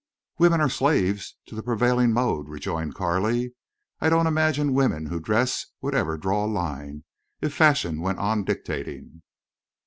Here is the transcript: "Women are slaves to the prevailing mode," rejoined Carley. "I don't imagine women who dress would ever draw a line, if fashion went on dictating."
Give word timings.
"Women 0.39 0.61
are 0.61 0.67
slaves 0.69 1.37
to 1.45 1.53
the 1.53 1.61
prevailing 1.61 2.11
mode," 2.11 2.49
rejoined 2.49 2.95
Carley. 2.95 3.53
"I 3.99 4.09
don't 4.09 4.25
imagine 4.25 4.73
women 4.73 5.05
who 5.05 5.19
dress 5.19 5.67
would 5.79 5.93
ever 5.93 6.17
draw 6.17 6.43
a 6.43 6.47
line, 6.51 7.03
if 7.39 7.53
fashion 7.53 8.01
went 8.01 8.17
on 8.17 8.43
dictating." 8.43 9.21